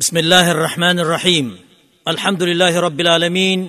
[0.00, 1.59] بسم الله الرحمن الرحيم
[2.07, 3.59] الحمد لله رب العالمين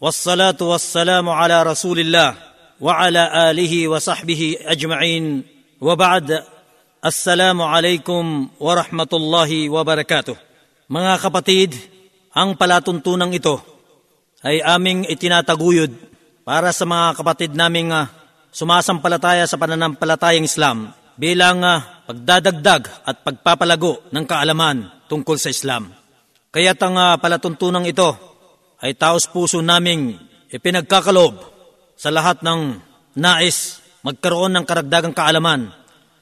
[0.00, 2.34] والصلاه والسلام على رسول الله
[2.80, 5.42] وعلى اله وصحبه اجمعين
[5.80, 6.44] وبعد
[7.04, 10.36] السلام عليكم ورحمه الله وبركاته
[10.86, 11.74] mga kapatid
[12.30, 13.58] ang palatuntunang ito
[14.46, 15.90] ay aming itinataguyod
[16.46, 18.06] para sa mga kapatid naming uh,
[18.54, 25.94] sumasampalataya sa pananampalatayang Islam bilang uh, pagdadagdag at pagpapalago ng kaalaman tungkol sa Islam.
[26.50, 28.10] Kaya't ang uh, palatuntunang ito
[28.82, 30.18] ay taos puso naming
[30.50, 31.38] ipinagkakalob
[31.94, 32.82] sa lahat ng
[33.14, 35.70] nais magkaroon ng karagdagang kaalaman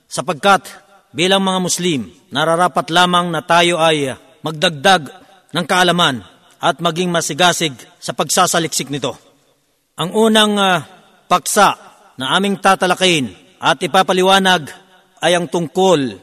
[0.05, 0.69] sapagkat
[1.17, 4.13] bilang mga Muslim, nararapat lamang na tayo ay
[4.45, 5.09] magdagdag
[5.57, 6.21] ng kaalaman
[6.61, 9.17] at maging masigasig sa pagsasaliksik nito.
[9.97, 10.85] Ang unang uh,
[11.25, 11.81] paksa
[12.21, 14.88] na aming tatalakayin at ipapaliwanag
[15.23, 16.19] ay ang tungkol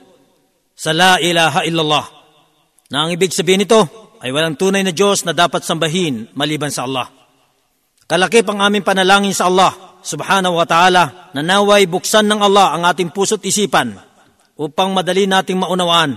[0.75, 2.05] sa La ilaha illallah.
[2.91, 6.85] Na ang ibig sabihin nito ay walang tunay na Diyos na dapat sambahin maliban sa
[6.87, 7.09] Allah.
[8.05, 12.85] Kalakip ang aming panalangin sa Allah subhanahu wa ta'ala na naway buksan ng Allah ang
[12.85, 13.97] ating puso't isipan
[14.55, 16.13] upang madali nating maunawaan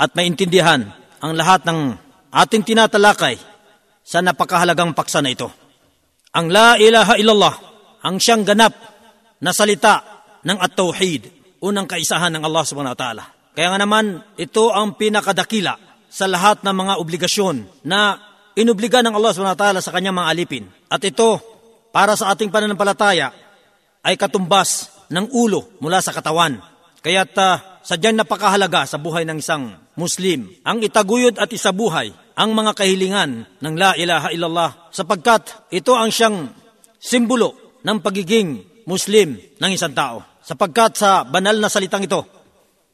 [0.00, 0.88] at maintindihan
[1.20, 1.94] ang lahat ng
[2.32, 3.36] ating tinatalakay
[4.02, 5.52] sa napakahalagang paksa na ito.
[6.32, 7.54] Ang La ilaha illallah,
[8.02, 8.72] ang siyang ganap
[9.44, 10.00] na salita
[10.42, 13.24] ng at-tauhid, unang kaisahan ng Allah subhanahu wa ta'ala.
[13.54, 15.78] Kaya nga naman, ito ang pinakadakila
[16.12, 18.18] sa lahat ng mga obligasyon na
[18.58, 20.64] inubliga ng Allah subhanahu wa ta'ala sa kanyang mga alipin.
[20.90, 21.38] At ito,
[21.94, 23.30] para sa ating pananampalataya,
[24.02, 26.58] ay katumbas ng ulo mula sa katawan.
[27.02, 27.54] Kaya't uh,
[27.86, 33.74] sadyang napakahalaga sa buhay ng isang Muslim ang itaguyod at isabuhay ang mga kahilingan ng
[33.76, 36.48] La ilaha illallah sapagkat ito ang siyang
[36.96, 40.31] simbolo ng pagiging Muslim ng isang tao.
[40.42, 42.26] Sapagkat sa banal na salitang ito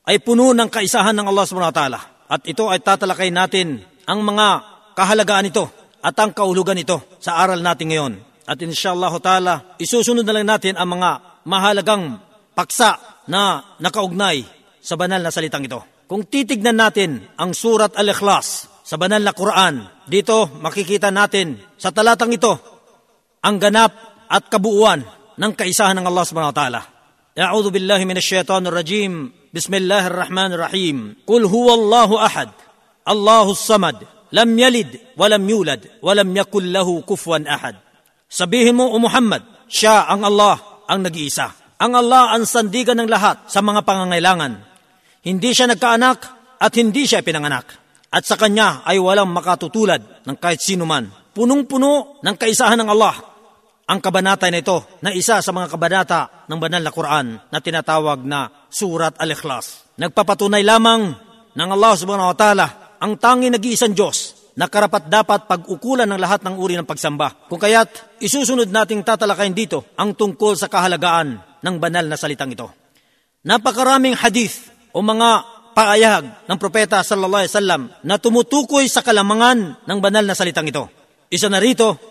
[0.04, 2.00] ay puno ng kaisahan ng Allah subhanahu wa ta'ala.
[2.28, 4.46] At ito ay tatalakay natin ang mga
[4.92, 5.68] kahalagaan nito
[6.04, 8.14] at ang kaulugan nito sa aral natin ngayon.
[8.48, 12.16] At inshallah ta'ala, isusunod na lang natin ang mga mahalagang
[12.56, 12.96] paksa
[13.28, 14.44] na nakaugnay
[14.80, 15.84] sa banal na salitang ito.
[16.08, 22.32] Kung titignan natin ang surat Al-Ikhlas sa banal na Quran, dito makikita natin sa talatang
[22.32, 22.56] ito
[23.44, 23.92] ang ganap
[24.32, 25.04] at kabuuan
[25.36, 26.97] ng kaisahan ng Allah subhanahu wa ta'ala.
[27.37, 32.49] أعوذ بالله من الشيطان الرجيم بسم الله الرحمن الرحيم قل هو الله أحد
[33.09, 33.97] الله الصمد
[34.31, 37.75] لم يلد ولم يولد ولم يكن له كفوا أحد
[38.33, 40.57] Sabihin mo, O Muhammad, siya ang Allah
[40.89, 41.53] ang nag-iisa.
[41.77, 44.57] Ang Allah ang sandigan ng lahat sa mga pangangailangan.
[45.21, 46.19] Hindi siya nagkaanak
[46.57, 47.65] at hindi siya pinanganak.
[48.09, 51.13] At sa kanya ay walang makatutulad ng kahit sino man.
[51.33, 53.15] Punong-puno ng kaisahan ng Allah
[53.88, 58.20] ang kabanata na ito na isa sa mga kabanata ng banal na Quran na tinatawag
[58.20, 59.96] na Surat Al-Ikhlas.
[59.96, 61.16] Nagpapatunay lamang
[61.56, 62.66] ng Allah subhanahu wa ta'ala
[63.00, 67.48] ang tangi nag-iisang Diyos na karapat dapat pag-ukulan ng lahat ng uri ng pagsamba.
[67.48, 72.68] Kung kaya't isusunod nating tatalakayin dito ang tungkol sa kahalagaan ng banal na salitang ito.
[73.46, 79.98] Napakaraming hadith o mga paayag ng propeta sallallahu alaihi wasallam na tumutukoy sa kalamangan ng
[80.02, 80.90] banal na salitang ito.
[81.30, 82.07] Isa na rito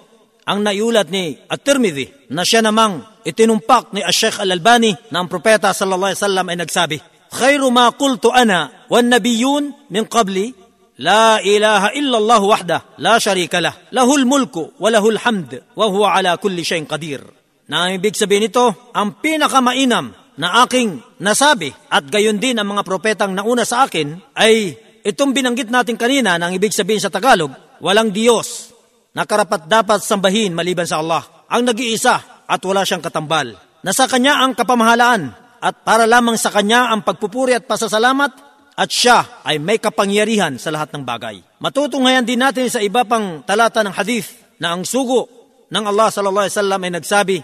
[0.48, 6.16] ang naiulat ni At-Tirmidhi na siya namang itinumpak ni Ash-Sheikh Al-Albani na ang propeta sallallahu
[6.16, 6.98] alaihi wasallam ay nagsabi,
[7.36, 10.56] "Khairu ma qultu ana wan nabiyyun min qabli
[11.04, 16.16] la ilaha illa Allah wahda la sharika lah lahul mulku wa lahul hamd wa huwa
[16.16, 17.20] ala kulli shay'in qadir."
[17.68, 23.36] Na ibig sabihin nito, ang pinakamainam na aking nasabi at gayon din ang mga propetang
[23.36, 27.52] nauna sa akin ay itong binanggit natin kanina na ang ibig sabihin sa Tagalog,
[27.84, 28.77] walang Diyos
[29.18, 33.58] na karapat dapat sambahin maliban sa Allah, ang nag-iisa at wala siyang katambal.
[33.82, 38.30] Nasa Kanya ang kapamahalaan at para lamang sa Kanya ang pagpupuri at pasasalamat
[38.78, 41.42] at siya ay may kapangyarihan sa lahat ng bagay.
[41.58, 45.26] Matutunghayan din natin sa iba pang talata ng hadith na ang sugo
[45.66, 47.38] ng Allah sallallahu alaihi wasallam ay nagsabi,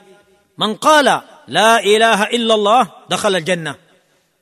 [0.61, 3.73] "Man qala la ilaha illallah dakhala al-jannah."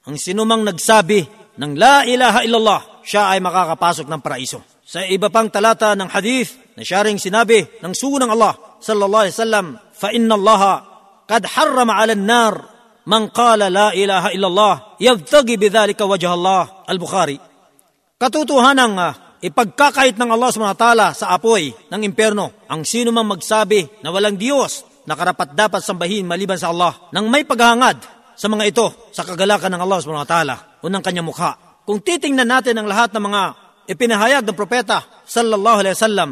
[0.03, 1.24] Ang sinumang nagsabi
[1.56, 4.59] ng la ilaha illallah, siya ay makakapasok ng paraiso.
[4.84, 9.23] Sa iba pang talata ng hadith na siya ring sinabi ng sugo ng Allah sallallahu
[9.28, 10.62] alaihi wasallam, fa inna Allah
[11.28, 12.56] qad harrama 'ala an-nar
[13.06, 17.38] man qala la ilaha illallah yabtaghi bidhalika wajha Allah al-Bukhari.
[18.22, 23.26] Katotohanan uh, ipagkakait ng Allah subhanahu wa ta'ala sa apoy ng impyerno ang sino man
[23.26, 27.97] magsabi na walang Diyos na karapat dapat sambahin maliban sa Allah nang may paghahangad
[28.38, 31.82] sa mga ito sa kagalakan ng Allah subhanahu wa ta'ala o ng kanyang mukha.
[31.82, 33.41] Kung titingnan natin ang lahat ng mga
[33.90, 36.29] ipinahayag ng propeta sallallahu alaihi wasallam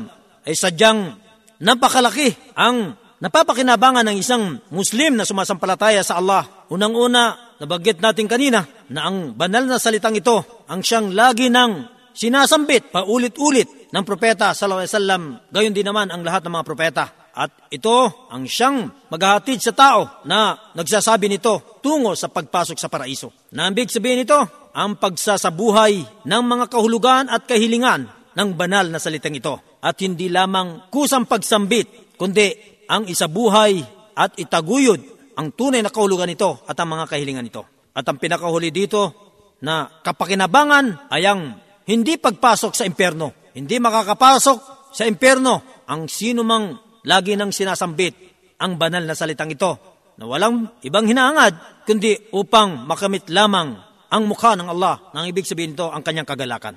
[0.49, 1.13] ay sadyang
[1.61, 6.65] napakalaki ang napapakinabangan ng isang Muslim na sumasampalataya sa Allah.
[6.73, 11.85] Unang-una, nabanggit natin kanina na ang banal na salitang ito ang siyang lagi ng
[12.17, 15.23] sinasambit paulit-ulit ng propeta sallallahu alaihi wasallam.
[15.53, 17.05] Gayon din naman ang lahat ng mga propeta.
[17.39, 23.31] At ito ang siyang maghahatid sa tao na nagsasabi nito tungo sa pagpasok sa paraiso.
[23.53, 24.39] Na ang big sabihin nito,
[24.73, 29.68] ang pagsasabuhay ng mga kahulugan at kahilingan ng banal na salitang ito.
[29.79, 32.51] At hindi lamang kusang pagsambit, kundi
[32.89, 33.79] ang isabuhay
[34.17, 34.99] at itaguyod
[35.39, 37.63] ang tunay na kahulugan nito at ang mga kahilingan nito.
[37.95, 39.29] At ang pinakahuli dito
[39.63, 41.55] na kapakinabangan ay ang
[41.87, 43.51] hindi pagpasok sa impyerno.
[43.55, 44.57] Hindi makakapasok
[44.91, 46.75] sa impyerno ang sino mang
[47.07, 48.13] lagi nang sinasambit
[48.59, 49.71] ang banal na salitang ito
[50.19, 53.79] na walang ibang hinaangad kundi upang makamit lamang
[54.11, 56.75] ang mukha ng Allah nang ibig sabihin ito ang kanyang kagalakan.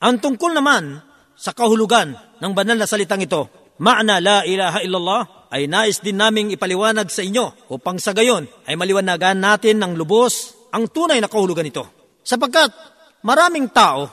[0.00, 1.09] Ang tungkol naman
[1.40, 3.48] sa kahulugan ng banal na salitang ito,
[3.80, 8.76] ma'na la ilaha illallah, ay nais din naming ipaliwanag sa inyo upang sa gayon ay
[8.76, 11.82] maliwanagan natin ng lubos ang tunay na kahulugan nito.
[12.22, 12.70] Sapagkat
[13.24, 14.06] maraming tao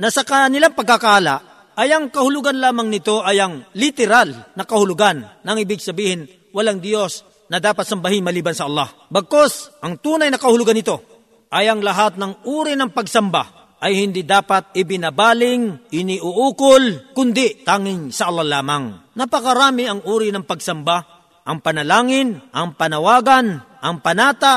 [0.00, 5.60] na sa kanilang pagkakala ay ang kahulugan lamang nito ay ang literal na kahulugan nang
[5.60, 8.90] ibig sabihin walang Diyos na dapat sambahin maliban sa Allah.
[9.12, 10.98] Bagkos, ang tunay na kahulugan nito
[11.54, 18.28] ay ang lahat ng uri ng pagsamba ay hindi dapat ibinabaling, iniuukol, kundi tanging sa
[18.28, 19.16] Allah lamang.
[19.16, 20.98] Napakarami ang uri ng pagsamba,
[21.48, 24.56] ang panalangin, ang panawagan, ang panata,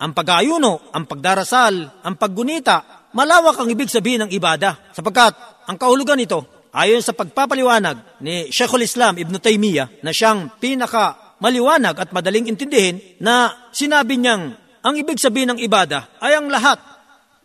[0.00, 3.08] ang pag-ayuno, ang pagdarasal, ang paggunita.
[3.12, 5.36] Malawak ang ibig sabihin ng ibada, sapagkat
[5.68, 12.00] ang kahulugan nito, ayon sa pagpapaliwanag ni Sheikhul Islam Ibn Taymiyyah na siyang pinaka maliwanag
[12.00, 16.80] at madaling intindihin na sinabi niyang ang ibig sabihin ng ibada ay ang lahat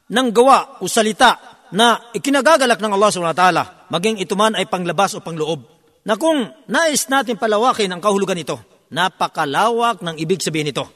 [0.08, 1.40] ng gawa o salita
[1.72, 5.68] na ikinagagalak ng Allah subhanahu wa ta'ala, maging ito man ay panglabas o pangloob.
[6.08, 8.56] Na kung nais natin palawakin ang kahulugan nito,
[8.88, 10.88] napakalawak ng ibig sabihin nito.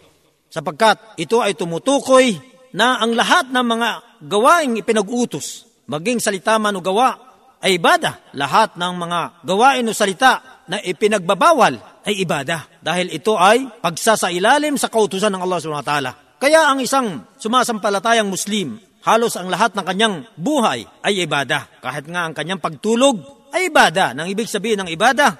[0.48, 2.40] Sapagkat ito ay tumutukoy
[2.72, 3.90] na ang lahat ng mga
[4.24, 7.20] gawaing ipinag-utos, maging salita man o gawa,
[7.62, 8.24] ay ibada.
[8.34, 12.66] Lahat ng mga gawain o salita na ipinagbabawal ay ibada.
[12.80, 16.12] Dahil ito ay pagsasailalim sa kautusan ng Allah subhanahu wa ta'ala.
[16.42, 21.70] Kaya ang isang sumasampalatayang Muslim halos ang lahat ng kanyang buhay ay ibada.
[21.82, 23.22] Kahit nga ang kanyang pagtulog
[23.54, 24.14] ay ibada.
[24.14, 25.38] Nang ibig sabihin ng ibada,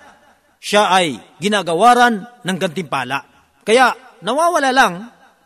[0.62, 3.26] siya ay ginagawaran ng gantimpala.
[3.66, 4.94] Kaya nawawala lang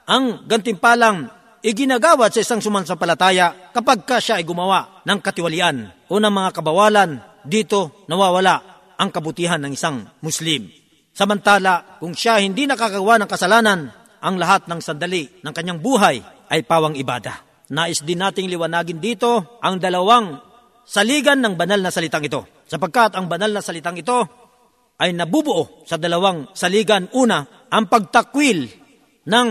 [0.06, 1.32] ang gantimpalang
[1.66, 7.18] iginagawat sa isang sumansampalataya kapag ka siya ay gumawa ng katiwalian o ng mga kabawalan,
[7.42, 8.56] dito nawawala
[9.00, 10.68] ang kabutihan ng isang Muslim.
[11.16, 13.88] Samantala, kung siya hindi nakakagawa ng kasalanan,
[14.20, 16.20] ang lahat ng sandali ng kanyang buhay
[16.52, 17.55] ay pawang ibada.
[17.74, 20.38] Nais din nating liwanagin dito ang dalawang
[20.86, 22.46] saligan ng banal na salitang ito.
[22.70, 24.22] Sapagkat ang banal na salitang ito
[25.02, 27.10] ay nabubuo sa dalawang saligan.
[27.18, 27.42] Una,
[27.74, 28.70] ang pagtakwil
[29.26, 29.48] ng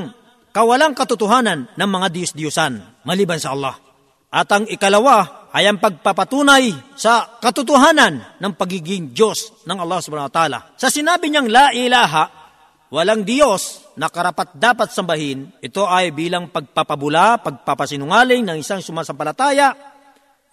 [0.55, 3.75] kawalang katotohanan ng mga Diyos-Diyosan maliban sa Allah.
[4.34, 10.34] At ang ikalawa ay ang pagpapatunay sa katotohanan ng pagiging Diyos ng Allah subhanahu wa
[10.34, 10.58] ta'ala.
[10.75, 12.25] Sa sinabi niyang la ilaha,
[12.90, 19.75] walang Diyos na karapat dapat sambahin, ito ay bilang pagpapabula, pagpapasinungaling ng isang sumasampalataya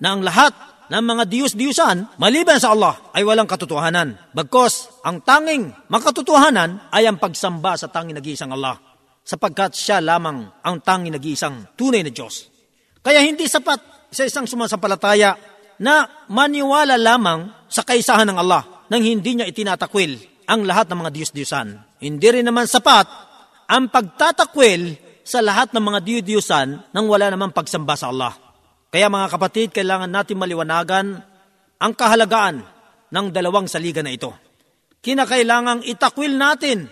[0.01, 0.53] na ang lahat
[0.91, 4.35] ng mga Diyos-Diyusan, maliban sa Allah, ay walang katotohanan.
[4.35, 8.75] Bagkos, ang tanging makatotohanan ay ang pagsamba sa tanging nag-iisang Allah,
[9.23, 12.51] sapagkat siya lamang ang tanging nag-iisang tunay na Diyos.
[12.99, 15.33] Kaya hindi sapat sa isang sumasampalataya
[15.79, 21.11] na maniwala lamang sa kaisahan ng Allah nang hindi niya itinatakwil ang lahat ng mga
[21.15, 21.67] Diyos-Diyusan.
[22.03, 23.30] Hindi rin naman sapat
[23.71, 28.35] ang pagtatakwil sa lahat ng mga diyudiyusan nang wala namang pagsamba sa Allah.
[28.91, 31.23] Kaya mga kapatid, kailangan natin maliwanagan
[31.79, 32.67] ang kahalagaan
[33.07, 34.35] ng dalawang saliga na ito.
[34.99, 36.91] Kinakailangang itakwil natin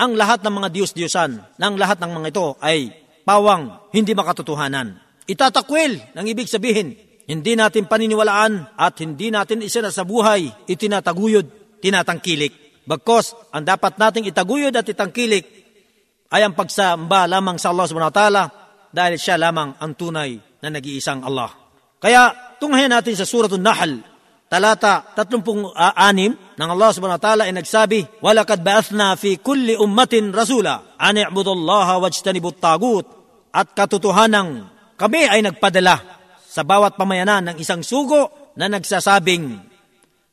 [0.00, 2.88] ang lahat ng mga Diyos-Diyosan, ng lahat ng mga ito ay
[3.28, 4.96] pawang hindi makatotohanan.
[5.28, 6.96] Itatakwil ng ibig sabihin,
[7.28, 12.68] hindi natin paniniwalaan at hindi natin isa sa buhay, itinataguyod, tinatangkilik.
[12.88, 15.57] Bagkos, ang dapat nating itaguyod at itangkilik
[16.33, 18.43] ay ang pagsamba lamang sa Allah subhanahu wa ta'ala
[18.89, 21.49] dahil siya lamang ang tunay na nag-iisang Allah.
[22.01, 24.01] Kaya tunghayan natin sa Suratul Nahl,
[24.49, 25.73] talata 36
[26.57, 31.55] ng Allah subhanahu wa ta'ala ay nagsabi, وَلَكَدْ بَأَثْنَا فِي كُلِّ أُمَّةٍ رَسُولًا أَنِ اعْبُدُوا
[31.57, 33.05] اللَّهَ وَاجْتَنِبُوا الطَّاغُوتَ
[33.53, 36.01] At katotohanan, kami ay nagpadala
[36.45, 39.57] sa bawat pamayanan ng isang sugo na nagsasabing,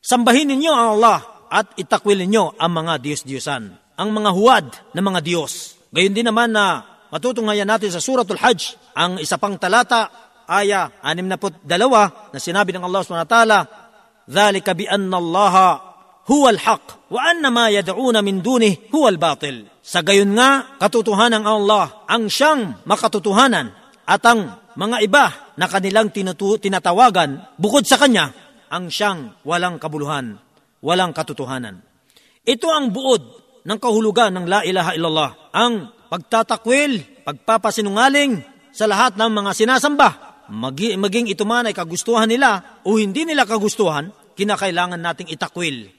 [0.00, 3.64] Sambahin ninyo ang Allah at itakwil ninyo ang mga Diyos-Diyosan,
[3.96, 5.73] ang mga huwad na mga Diyos.
[5.94, 10.08] Gayon din naman na matutunghayan natin sa Suratul Hajj, ang isa pang talata,
[10.46, 11.66] aya 62
[12.30, 13.36] na sinabi ng Allah SWT,
[14.30, 15.56] ذَلِكَ بِأَنَّ اللَّهَ
[16.30, 19.66] huwa al-haq wa anna ma yad'una min dunih huwa al-batil.
[19.82, 23.74] Sa gayon nga, katotohanan ng Allah ang siyang makatotohanan
[24.06, 25.24] at ang mga iba
[25.58, 28.30] na kanilang tinutu- tinatawagan bukod sa kanya
[28.70, 30.38] ang siyang walang kabuluhan,
[30.78, 31.82] walang katotohanan.
[32.46, 33.22] Ito ang buod
[33.65, 40.09] ng kahulugan ng La ilaha illallah, ang pagtatakwil, pagpapasinungaling sa lahat ng mga sinasamba.
[40.53, 45.89] Magi, maging ito man ay kagustuhan nila o hindi nila kagustuhan, kinakailangan nating itakwil.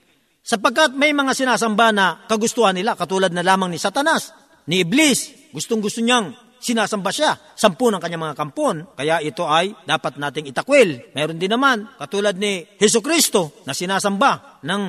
[0.46, 4.30] Sapagkat may mga sinasamba na kagustuhan nila, katulad na lamang ni Satanas,
[4.70, 6.30] ni Iblis, gustong gusto niyang
[6.62, 11.10] sinasamba siya, sampu ng kanyang mga kampon, kaya ito ay dapat nating itakwil.
[11.18, 14.82] Meron din naman, katulad ni Heso Kristo, na sinasamba ng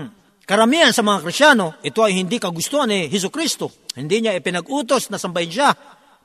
[0.48, 3.70] karamihan sa mga Krisyano, ito ay hindi kagustuhan ni Heso Kristo.
[3.94, 5.70] Hindi niya ipinag-utos na sambahin siya.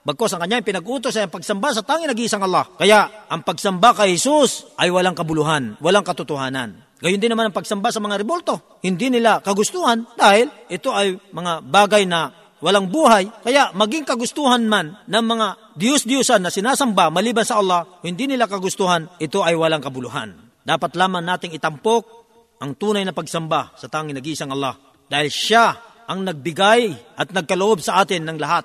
[0.02, 2.67] Bagkos ang kanyang pinag-utos ay ang pagsamba sa tanging nag-iisang Allah.
[2.79, 6.75] Kaya ang pagsamba kay Jesus ay walang kabuluhan, walang katotohanan.
[7.02, 8.79] Gayon din naman ang pagsamba sa mga rebolto.
[8.87, 12.31] Hindi nila kagustuhan dahil ito ay mga bagay na
[12.62, 13.26] walang buhay.
[13.43, 19.11] Kaya maging kagustuhan man ng mga Diyos-Diyosan na sinasamba maliban sa Allah, hindi nila kagustuhan,
[19.19, 20.35] ito ay walang kabuluhan.
[20.62, 22.22] Dapat lamang nating itampok
[22.62, 24.78] ang tunay na pagsamba sa tanging nag-iisang Allah.
[25.11, 25.75] Dahil siya
[26.07, 28.62] ang nagbigay at nagkaloob sa atin ng lahat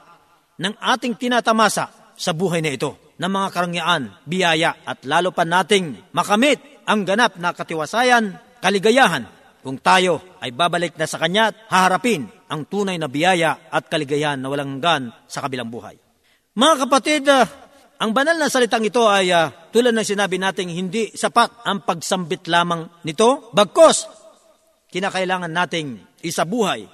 [0.61, 6.13] ng ating tinatamasa sa buhay na ito ng mga karangyaan, biyaya at lalo pa nating
[6.13, 9.25] makamit ang ganap na katiwasayan, kaligayahan
[9.65, 14.39] kung tayo ay babalik na sa Kanya at haharapin ang tunay na biyaya at kaligayahan
[14.39, 15.97] na walang hanggan sa kabilang buhay.
[16.57, 17.45] Mga kapatid, uh,
[17.97, 22.45] ang banal na salitang ito ay uh, tulad ng sinabi nating hindi sapat ang pagsambit
[22.45, 23.49] lamang nito.
[23.57, 24.05] Bagkos,
[24.93, 26.85] kinakailangan nating isabuhay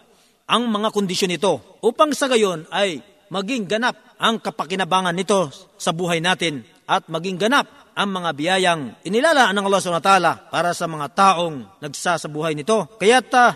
[0.48, 6.24] ang mga kondisyon nito upang sa gayon ay maging ganap ang kapakinabangan nito sa buhay
[6.24, 10.14] natin at maging ganap ang mga biyayang inilalaan ng Allah SWT
[10.52, 12.96] para sa mga taong nagsasabuhay nito.
[12.96, 13.52] Kaya't uh,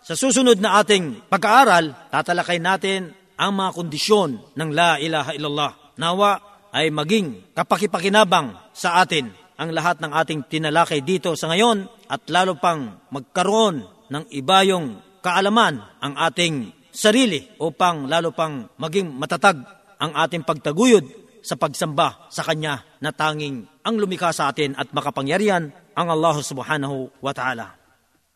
[0.00, 5.72] sa susunod na ating pag-aaral, tatalakay natin ang mga kondisyon ng La ilaha illallah.
[6.00, 12.24] Nawa ay maging kapakipakinabang sa atin ang lahat ng ating tinalakay dito sa ngayon at
[12.32, 19.60] lalo pang magkaroon ng ibayong kaalaman ang ating sarili upang lalo pang maging matatag
[20.00, 21.04] ang ating pagtaguyod
[21.44, 27.20] sa pagsamba sa Kanya na tanging ang lumikha sa atin at makapangyarihan ang Allah subhanahu
[27.20, 27.76] wa ta'ala.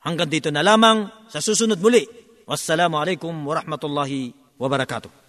[0.05, 2.05] Hanggang dito na lamang sa susunod muli.
[2.45, 5.24] Wassalamu alaikum warahmatullahi wabarakatuh.